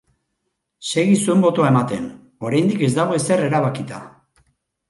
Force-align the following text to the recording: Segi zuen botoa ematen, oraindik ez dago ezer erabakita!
Segi 0.91 1.19
zuen 1.25 1.43
botoa 1.43 1.69
ematen, 1.73 2.09
oraindik 2.49 2.81
ez 2.89 2.93
dago 2.99 3.19
ezer 3.21 3.47
erabakita! 3.51 4.01